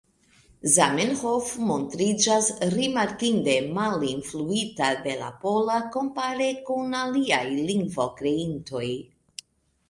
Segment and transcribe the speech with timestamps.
[0.75, 8.85] Zamenhof montriĝas rimarkinde malinfluita de la pola, kompare kun aliaj lingvokreintoj.